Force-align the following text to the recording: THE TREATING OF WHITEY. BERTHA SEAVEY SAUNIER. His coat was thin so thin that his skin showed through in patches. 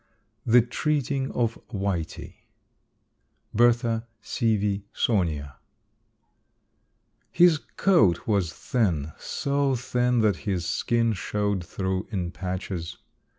THE 0.47 0.63
TREATING 0.63 1.29
OF 1.33 1.59
WHITEY. 1.71 2.35
BERTHA 3.53 4.07
SEAVEY 4.23 4.85
SAUNIER. 4.91 5.53
His 7.29 7.59
coat 7.77 8.25
was 8.25 8.51
thin 8.51 9.11
so 9.19 9.75
thin 9.75 10.21
that 10.21 10.37
his 10.37 10.65
skin 10.65 11.13
showed 11.13 11.63
through 11.63 12.07
in 12.09 12.31
patches. 12.31 12.97